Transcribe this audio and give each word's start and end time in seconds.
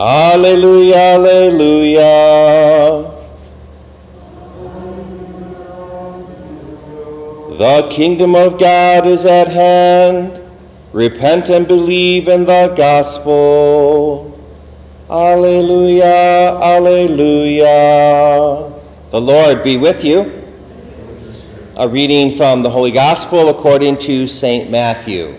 Alleluia, 0.00 1.16
Alleluia. 1.16 2.04
The 7.58 7.88
kingdom 7.90 8.36
of 8.36 8.60
God 8.60 9.08
is 9.08 9.26
at 9.26 9.48
hand. 9.48 10.40
Repent 10.92 11.50
and 11.50 11.66
believe 11.66 12.28
in 12.28 12.44
the 12.44 12.72
gospel. 12.76 14.38
Alleluia, 15.10 16.60
Alleluia. 16.62 17.66
The 19.10 19.20
Lord 19.20 19.64
be 19.64 19.78
with 19.78 20.04
you. 20.04 20.32
A 21.76 21.88
reading 21.88 22.30
from 22.30 22.62
the 22.62 22.70
Holy 22.70 22.92
Gospel 22.92 23.48
according 23.48 23.98
to 23.98 24.28
St. 24.28 24.70
Matthew. 24.70 25.34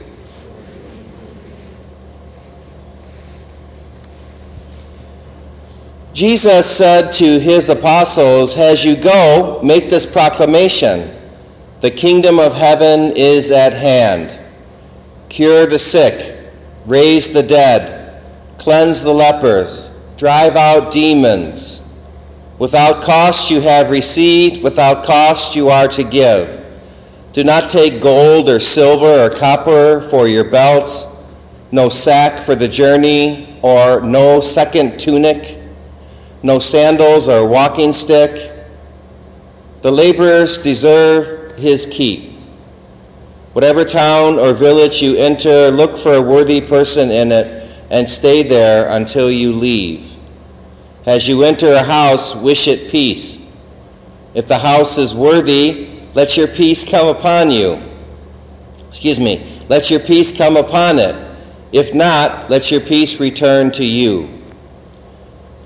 Jesus 6.13 6.65
said 6.65 7.13
to 7.13 7.39
his 7.39 7.69
apostles, 7.69 8.57
As 8.57 8.83
you 8.83 8.95
go, 8.95 9.61
make 9.63 9.89
this 9.89 10.05
proclamation 10.05 11.07
The 11.81 11.91
kingdom 11.91 12.39
of 12.39 12.53
heaven 12.53 13.13
is 13.15 13.51
at 13.51 13.73
hand. 13.73 14.37
Cure 15.29 15.67
the 15.67 15.79
sick, 15.79 16.35
raise 16.85 17.31
the 17.31 17.43
dead, 17.43 18.21
cleanse 18.57 19.03
the 19.03 19.13
lepers, 19.13 20.03
drive 20.17 20.55
out 20.55 20.91
demons. 20.91 21.85
Without 22.57 23.03
cost 23.03 23.51
you 23.51 23.61
have 23.61 23.91
received, 23.91 24.63
without 24.63 25.05
cost 25.05 25.55
you 25.55 25.69
are 25.69 25.87
to 25.89 26.03
give. 26.03 26.55
Do 27.31 27.43
not 27.43 27.69
take 27.69 28.01
gold 28.01 28.49
or 28.49 28.59
silver 28.59 29.25
or 29.25 29.29
copper 29.29 30.01
for 30.01 30.27
your 30.27 30.45
belts, 30.45 31.05
no 31.71 31.87
sack 31.87 32.41
for 32.41 32.55
the 32.55 32.67
journey, 32.67 33.59
or 33.61 34.01
no 34.01 34.41
second 34.41 34.99
tunic 34.99 35.58
no 36.43 36.59
sandals 36.59 37.27
or 37.27 37.47
walking 37.47 37.93
stick. 37.93 38.51
The 39.81 39.91
laborers 39.91 40.59
deserve 40.59 41.57
his 41.57 41.85
keep. 41.85 42.31
Whatever 43.53 43.83
town 43.83 44.39
or 44.39 44.53
village 44.53 45.01
you 45.01 45.17
enter, 45.17 45.71
look 45.71 45.97
for 45.97 46.13
a 46.13 46.21
worthy 46.21 46.61
person 46.61 47.11
in 47.11 47.31
it 47.31 47.69
and 47.89 48.07
stay 48.07 48.43
there 48.43 48.89
until 48.89 49.31
you 49.31 49.53
leave. 49.53 50.05
As 51.05 51.27
you 51.27 51.43
enter 51.43 51.71
a 51.71 51.83
house, 51.83 52.35
wish 52.35 52.67
it 52.67 52.91
peace. 52.91 53.45
If 54.33 54.47
the 54.47 54.59
house 54.59 54.97
is 54.97 55.13
worthy, 55.13 55.89
let 56.13 56.37
your 56.37 56.47
peace 56.47 56.87
come 56.87 57.07
upon 57.07 57.51
you. 57.51 57.81
Excuse 58.89 59.19
me, 59.19 59.45
let 59.69 59.89
your 59.89 59.99
peace 59.99 60.35
come 60.35 60.55
upon 60.55 60.99
it. 60.99 61.15
If 61.71 61.93
not, 61.93 62.49
let 62.49 62.71
your 62.71 62.81
peace 62.81 63.19
return 63.19 63.71
to 63.73 63.85
you. 63.85 64.38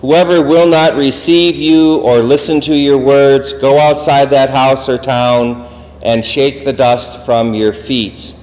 Whoever 0.03 0.41
will 0.41 0.67
not 0.67 0.95
receive 0.95 1.55
you 1.55 2.01
or 2.01 2.17
listen 2.17 2.59
to 2.59 2.75
your 2.75 2.97
words, 2.97 3.53
go 3.53 3.79
outside 3.79 4.31
that 4.31 4.49
house 4.49 4.89
or 4.89 4.97
town 4.97 5.65
and 6.01 6.25
shake 6.25 6.65
the 6.65 6.73
dust 6.73 7.25
from 7.25 7.53
your 7.53 7.71
feet. 7.71 8.35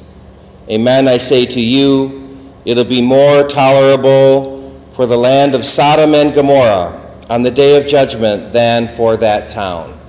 Amen, 0.70 1.06
I 1.06 1.18
say 1.18 1.44
to 1.44 1.60
you, 1.60 2.48
it'll 2.64 2.84
be 2.84 3.02
more 3.02 3.46
tolerable 3.46 4.80
for 4.92 5.04
the 5.04 5.18
land 5.18 5.54
of 5.54 5.66
Sodom 5.66 6.14
and 6.14 6.32
Gomorrah 6.32 6.98
on 7.28 7.42
the 7.42 7.50
day 7.50 7.76
of 7.76 7.86
judgment 7.86 8.54
than 8.54 8.88
for 8.88 9.18
that 9.18 9.48
town. 9.48 9.99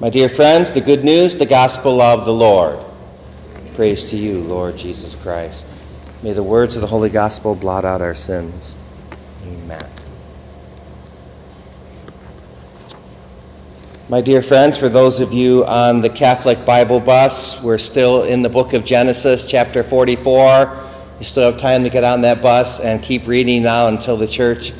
My 0.00 0.10
dear 0.10 0.28
friends, 0.28 0.74
the 0.74 0.80
good 0.80 1.04
news, 1.04 1.38
the 1.38 1.46
gospel 1.46 2.00
of 2.00 2.24
the 2.24 2.32
Lord. 2.32 2.78
Praise 3.74 4.10
to 4.10 4.16
you, 4.16 4.38
Lord 4.38 4.76
Jesus 4.76 5.20
Christ. 5.20 5.66
May 6.22 6.34
the 6.34 6.42
words 6.42 6.76
of 6.76 6.82
the 6.82 6.86
Holy 6.86 7.10
Gospel 7.10 7.56
blot 7.56 7.84
out 7.84 8.00
our 8.00 8.14
sins. 8.14 8.76
Amen. 9.44 9.84
My 14.08 14.20
dear 14.20 14.40
friends, 14.40 14.78
for 14.78 14.88
those 14.88 15.18
of 15.18 15.32
you 15.32 15.64
on 15.64 16.00
the 16.00 16.10
Catholic 16.10 16.64
Bible 16.64 17.00
bus, 17.00 17.60
we're 17.60 17.76
still 17.76 18.22
in 18.22 18.42
the 18.42 18.48
book 18.48 18.74
of 18.74 18.84
Genesis, 18.84 19.50
chapter 19.50 19.82
44. 19.82 20.80
You 21.18 21.24
still 21.24 21.50
have 21.50 21.60
time 21.60 21.82
to 21.82 21.90
get 21.90 22.04
on 22.04 22.20
that 22.20 22.40
bus 22.40 22.78
and 22.78 23.02
keep 23.02 23.26
reading 23.26 23.64
now 23.64 23.88
until 23.88 24.16
the 24.16 24.28
church 24.28 24.72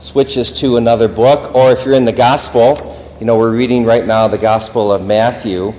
switches 0.00 0.60
to 0.62 0.78
another 0.78 1.06
book. 1.06 1.54
Or 1.54 1.70
if 1.70 1.86
you're 1.86 1.94
in 1.94 2.06
the 2.06 2.12
gospel, 2.12 2.93
you 3.24 3.26
know, 3.26 3.38
we're 3.38 3.56
reading 3.56 3.86
right 3.86 4.04
now 4.04 4.28
the 4.28 4.36
Gospel 4.36 4.92
of 4.92 5.06
Matthew. 5.06 5.72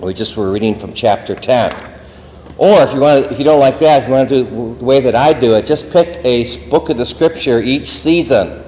We 0.00 0.12
just 0.12 0.36
were 0.36 0.50
reading 0.50 0.76
from 0.76 0.92
chapter 0.92 1.36
10. 1.36 1.70
Or 2.58 2.82
if 2.82 2.94
you 2.94 3.00
want, 3.00 3.30
if 3.30 3.38
you 3.38 3.44
don't 3.44 3.60
like 3.60 3.78
that, 3.78 4.02
if 4.02 4.08
you 4.08 4.14
want 4.14 4.28
to 4.28 4.42
do 4.42 4.74
the 4.74 4.84
way 4.84 4.98
that 5.02 5.14
I 5.14 5.34
do 5.38 5.54
it, 5.54 5.66
just 5.66 5.92
pick 5.92 6.08
a 6.24 6.44
book 6.68 6.90
of 6.90 6.96
the 6.96 7.06
Scripture 7.06 7.60
each 7.60 7.86
season 7.86 8.60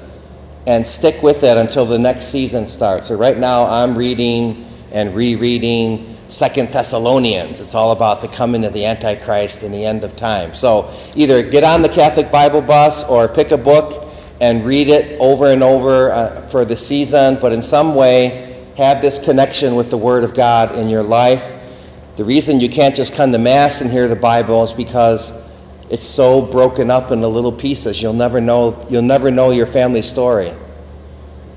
and 0.68 0.86
stick 0.86 1.20
with 1.20 1.42
it 1.42 1.56
until 1.56 1.84
the 1.84 1.98
next 1.98 2.26
season 2.26 2.68
starts. 2.68 3.08
So 3.08 3.16
right 3.16 3.36
now, 3.36 3.66
I'm 3.66 3.98
reading 3.98 4.64
and 4.92 5.12
rereading 5.12 6.14
Second 6.28 6.68
Thessalonians. 6.68 7.58
It's 7.58 7.74
all 7.74 7.90
about 7.90 8.20
the 8.20 8.28
coming 8.28 8.64
of 8.64 8.72
the 8.72 8.84
Antichrist 8.84 9.64
and 9.64 9.74
the 9.74 9.84
end 9.84 10.04
of 10.04 10.14
time. 10.14 10.54
So 10.54 10.94
either 11.16 11.42
get 11.42 11.64
on 11.64 11.82
the 11.82 11.88
Catholic 11.88 12.30
Bible 12.30 12.60
bus 12.60 13.10
or 13.10 13.26
pick 13.26 13.50
a 13.50 13.58
book 13.58 14.13
and 14.40 14.64
read 14.64 14.88
it 14.88 15.20
over 15.20 15.50
and 15.50 15.62
over 15.62 16.10
uh, 16.10 16.40
for 16.48 16.64
the 16.64 16.76
season, 16.76 17.38
but 17.40 17.52
in 17.52 17.62
some 17.62 17.94
way 17.94 18.50
have 18.76 19.00
this 19.00 19.24
connection 19.24 19.76
with 19.76 19.90
the 19.90 19.96
Word 19.96 20.24
of 20.24 20.34
God 20.34 20.76
in 20.76 20.88
your 20.88 21.02
life. 21.02 21.52
The 22.16 22.24
reason 22.24 22.60
you 22.60 22.68
can't 22.68 22.96
just 22.96 23.14
come 23.14 23.32
to 23.32 23.38
Mass 23.38 23.80
and 23.80 23.90
hear 23.90 24.08
the 24.08 24.16
Bible 24.16 24.64
is 24.64 24.72
because 24.72 25.44
it's 25.90 26.06
so 26.06 26.42
broken 26.42 26.90
up 26.90 27.10
into 27.10 27.28
little 27.28 27.52
pieces. 27.52 28.00
You'll 28.00 28.14
never 28.14 28.40
know. 28.40 28.86
You'll 28.90 29.02
never 29.02 29.30
know 29.30 29.50
your 29.50 29.66
family 29.66 30.02
story. 30.02 30.52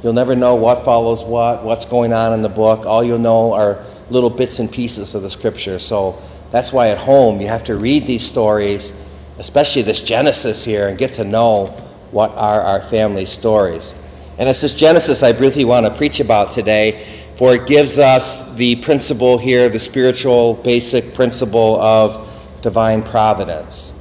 You'll 0.04 0.14
never 0.14 0.36
know 0.36 0.56
what 0.56 0.86
follows 0.86 1.24
what, 1.24 1.64
what's 1.64 1.86
going 1.86 2.14
on 2.14 2.34
in 2.34 2.42
the 2.44 2.50
book. 2.50 2.86
All 2.86 3.04
you'll 3.04 3.18
know 3.18 3.54
are 3.54 3.84
little 4.10 4.30
bits 4.30 4.60
and 4.60 4.72
pieces 4.72 5.16
of 5.16 5.22
the 5.22 5.30
Scripture. 5.30 5.80
So 5.80 6.22
that's 6.52 6.72
why 6.72 6.90
at 6.90 6.98
home 6.98 7.42
you 7.42 7.48
have 7.48 7.66
to 7.66 7.76
read 7.76 8.06
these 8.06 8.26
stories, 8.26 8.92
especially 9.40 9.82
this 9.84 10.04
Genesis 10.04 10.64
here, 10.64 10.88
and 10.88 10.98
get 10.98 11.14
to 11.14 11.24
know 11.24 11.76
what 12.18 12.32
are 12.32 12.62
our 12.62 12.82
family 12.82 13.26
stories. 13.28 13.94
And 14.40 14.50
it's 14.50 14.62
this 14.62 14.74
Genesis 14.74 15.22
I 15.22 15.34
briefly 15.34 15.66
want 15.66 15.86
to 15.86 15.92
preach 15.92 16.20
about 16.20 16.50
today, 16.50 17.06
for 17.36 17.54
it 17.54 17.68
gives 17.68 18.00
us 18.00 18.56
the 18.56 18.78
principle 18.78 19.38
here, 19.38 19.70
the 19.70 19.78
spiritual 19.78 20.56
basic 20.56 21.14
principle 21.14 21.80
of 21.80 22.60
divine 22.64 23.04
providence. 23.04 23.94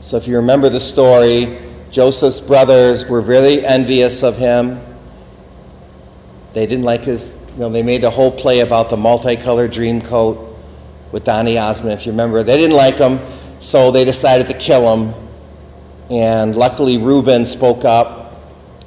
So 0.00 0.16
if 0.16 0.26
you 0.26 0.38
remember 0.38 0.70
the 0.70 0.80
story, 0.80 1.60
Joseph's 1.92 2.40
brothers 2.40 3.08
were 3.08 3.20
really 3.20 3.64
envious 3.64 4.24
of 4.24 4.36
him. 4.36 4.80
They 6.54 6.66
didn't 6.66 6.84
like 6.84 7.04
his, 7.04 7.48
you 7.52 7.60
know, 7.60 7.68
they 7.70 7.84
made 7.84 8.02
a 8.02 8.10
whole 8.10 8.32
play 8.32 8.58
about 8.58 8.90
the 8.90 8.96
multicolored 8.96 9.70
dream 9.70 10.00
coat 10.00 10.58
with 11.12 11.22
Donny 11.22 11.58
Osmond, 11.58 11.92
if 11.92 12.06
you 12.06 12.10
remember. 12.10 12.42
They 12.42 12.56
didn't 12.56 12.76
like 12.76 12.96
him, 12.96 13.20
so 13.60 13.92
they 13.92 14.04
decided 14.04 14.48
to 14.48 14.54
kill 14.54 14.96
him 14.96 15.14
and 16.12 16.54
luckily, 16.54 16.98
Reuben 16.98 17.46
spoke 17.46 17.84
up 17.86 18.38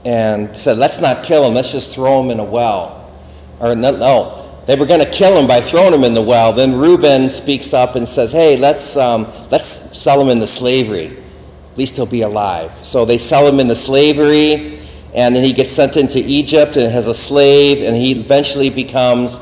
and 0.06 0.56
said, 0.56 0.78
Let's 0.78 1.02
not 1.02 1.26
kill 1.26 1.48
him, 1.48 1.56
let's 1.56 1.72
just 1.72 1.96
throw 1.96 2.22
him 2.22 2.30
in 2.30 2.40
a 2.40 2.44
well. 2.44 3.12
Or, 3.60 3.76
no, 3.76 3.96
no 3.96 4.46
they 4.66 4.76
were 4.76 4.86
going 4.86 5.00
to 5.00 5.10
kill 5.10 5.40
him 5.40 5.48
by 5.48 5.62
throwing 5.62 5.94
him 5.94 6.04
in 6.04 6.14
the 6.14 6.22
well. 6.22 6.54
Then 6.54 6.76
Reuben 6.76 7.30
speaks 7.30 7.74
up 7.74 7.96
and 7.96 8.08
says, 8.08 8.32
Hey, 8.32 8.58
let's, 8.58 8.98
um, 8.98 9.28
let's 9.52 9.68
sell 9.68 10.22
him 10.22 10.30
into 10.30 10.48
slavery. 10.48 11.08
At 11.08 11.78
least 11.78 11.96
he'll 11.96 12.06
be 12.06 12.22
alive. 12.22 12.72
So 12.72 13.06
they 13.06 13.18
sell 13.18 13.48
him 13.48 13.60
into 13.60 13.76
slavery, 13.76 14.80
and 15.14 15.36
then 15.36 15.44
he 15.44 15.54
gets 15.54 15.72
sent 15.72 15.98
into 15.98 16.20
Egypt 16.20 16.78
and 16.78 16.92
has 16.92 17.08
a 17.08 17.14
slave, 17.14 17.82
and 17.82 17.96
he 17.96 18.12
eventually 18.12 18.70
becomes 18.70 19.40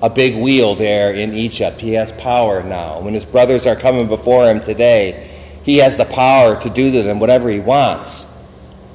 a 0.00 0.08
big 0.08 0.36
wheel 0.36 0.74
there 0.74 1.12
in 1.12 1.34
Egypt. 1.34 1.78
He 1.78 1.92
has 1.94 2.12
power 2.12 2.62
now. 2.62 3.00
When 3.00 3.14
his 3.14 3.24
brothers 3.24 3.66
are 3.66 3.76
coming 3.76 4.08
before 4.08 4.48
him 4.48 4.60
today, 4.60 5.31
he 5.64 5.78
has 5.78 5.96
the 5.96 6.04
power 6.04 6.60
to 6.60 6.70
do 6.70 6.90
to 6.90 7.02
them 7.02 7.20
whatever 7.20 7.48
he 7.48 7.60
wants. 7.60 8.30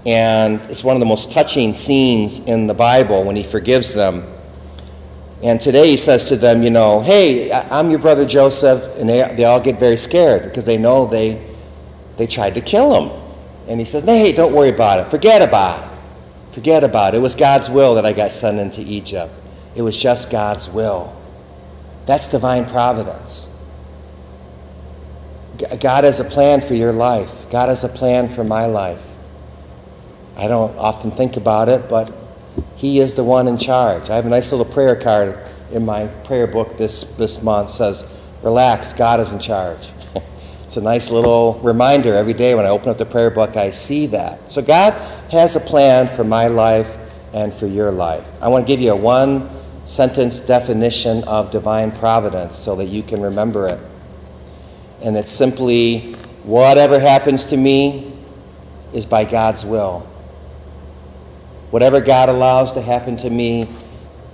And 0.05 0.61
it's 0.69 0.83
one 0.83 0.95
of 0.95 0.99
the 0.99 1.05
most 1.05 1.31
touching 1.31 1.73
scenes 1.73 2.39
in 2.39 2.67
the 2.67 2.73
Bible 2.73 3.23
when 3.23 3.35
he 3.35 3.43
forgives 3.43 3.93
them. 3.93 4.23
And 5.43 5.59
today 5.59 5.89
he 5.89 5.97
says 5.97 6.29
to 6.29 6.35
them, 6.35 6.63
you 6.63 6.69
know, 6.69 7.01
hey, 7.01 7.51
I'm 7.51 7.89
your 7.89 7.99
brother 7.99 8.25
Joseph. 8.25 8.95
And 8.97 9.09
they, 9.09 9.35
they 9.35 9.43
all 9.43 9.59
get 9.59 9.79
very 9.79 9.97
scared 9.97 10.43
because 10.43 10.65
they 10.65 10.77
know 10.77 11.05
they, 11.05 11.45
they 12.15 12.27
tried 12.27 12.55
to 12.55 12.61
kill 12.61 13.01
him. 13.01 13.21
And 13.67 13.79
he 13.79 13.85
says, 13.85 14.05
hey, 14.05 14.31
don't 14.31 14.53
worry 14.53 14.69
about 14.69 15.01
it. 15.01 15.11
Forget 15.11 15.41
about 15.41 15.83
it. 15.83 15.97
Forget 16.53 16.83
about 16.83 17.13
it. 17.13 17.17
It 17.17 17.21
was 17.21 17.35
God's 17.35 17.69
will 17.69 17.95
that 17.95 18.05
I 18.05 18.13
got 18.13 18.31
sent 18.31 18.59
into 18.59 18.81
Egypt. 18.81 19.31
It 19.75 19.81
was 19.81 20.01
just 20.01 20.31
God's 20.31 20.69
will. 20.69 21.15
That's 22.05 22.31
divine 22.31 22.65
providence. 22.65 23.56
God 25.57 26.03
has 26.03 26.19
a 26.19 26.23
plan 26.23 26.61
for 26.61 26.73
your 26.75 26.93
life. 26.93 27.49
God 27.49 27.69
has 27.69 27.83
a 27.83 27.89
plan 27.89 28.27
for 28.27 28.43
my 28.43 28.67
life. 28.67 29.15
I 30.35 30.47
don't 30.47 30.77
often 30.77 31.09
think 31.11 31.35
about 31.35 31.67
it, 31.69 31.89
but 31.89 32.11
He 32.75 32.99
is 32.99 33.15
the 33.15 33.23
one 33.23 33.47
in 33.47 33.57
charge. 33.57 34.09
I 34.09 34.15
have 34.15 34.25
a 34.25 34.29
nice 34.29 34.51
little 34.51 34.71
prayer 34.71 34.95
card 34.95 35.39
in 35.71 35.85
my 35.85 36.07
prayer 36.07 36.47
book 36.47 36.77
this, 36.77 37.15
this 37.17 37.41
month 37.43 37.71
says, 37.71 38.13
Relax, 38.43 38.93
God 38.93 39.19
is 39.19 39.31
in 39.31 39.39
charge. 39.39 39.89
it's 40.63 40.77
a 40.77 40.81
nice 40.81 41.09
little 41.09 41.59
reminder 41.63 42.13
every 42.13 42.33
day 42.33 42.53
when 42.53 42.65
I 42.65 42.69
open 42.69 42.89
up 42.89 42.99
the 42.99 43.05
prayer 43.05 43.31
book, 43.31 43.57
I 43.57 43.71
see 43.71 44.07
that. 44.07 44.51
So 44.51 44.61
God 44.61 44.93
has 45.31 45.55
a 45.55 45.59
plan 45.59 46.07
for 46.07 46.23
my 46.23 46.47
life 46.47 46.97
and 47.33 47.51
for 47.51 47.65
your 47.65 47.91
life. 47.91 48.29
I 48.41 48.49
want 48.49 48.67
to 48.67 48.71
give 48.71 48.79
you 48.79 48.91
a 48.91 48.95
one 48.95 49.49
sentence 49.85 50.41
definition 50.41 51.23
of 51.23 51.49
divine 51.49 51.91
providence 51.91 52.57
so 52.57 52.75
that 52.75 52.85
you 52.85 53.01
can 53.01 53.21
remember 53.21 53.67
it. 53.67 53.79
And 55.01 55.15
it's 55.15 55.31
simply 55.31 56.13
whatever 56.43 56.99
happens 56.99 57.45
to 57.47 57.57
me 57.57 58.13
is 58.93 59.05
by 59.05 59.25
God's 59.25 59.65
will. 59.65 59.99
Whatever 61.69 62.01
God 62.01 62.29
allows 62.29 62.73
to 62.73 62.81
happen 62.81 63.17
to 63.17 63.29
me 63.29 63.65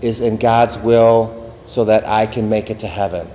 is 0.02 0.22
in 0.22 0.38
God's 0.38 0.78
will 0.78 1.54
so 1.66 1.86
that 1.86 2.08
I 2.08 2.28
can 2.28 2.50
make 2.50 2.70
it 2.70 2.80
to 2.80 2.88
heaven. 2.88 3.28